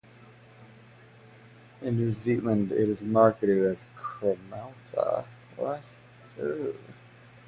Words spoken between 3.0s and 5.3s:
marketed as "Kremelta".